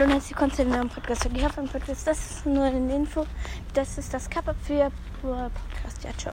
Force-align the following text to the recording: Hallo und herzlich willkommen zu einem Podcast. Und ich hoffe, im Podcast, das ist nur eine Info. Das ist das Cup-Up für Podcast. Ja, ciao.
Hallo 0.00 0.10
und 0.10 0.14
herzlich 0.14 0.32
willkommen 0.32 0.52
zu 0.52 0.62
einem 0.62 0.88
Podcast. 0.88 1.24
Und 1.24 1.38
ich 1.38 1.44
hoffe, 1.44 1.60
im 1.60 1.68
Podcast, 1.68 2.04
das 2.04 2.18
ist 2.18 2.46
nur 2.46 2.64
eine 2.64 2.96
Info. 2.96 3.24
Das 3.74 3.96
ist 3.96 4.12
das 4.12 4.28
Cup-Up 4.28 4.56
für 4.64 4.90
Podcast. 5.22 6.02
Ja, 6.02 6.10
ciao. 6.10 6.22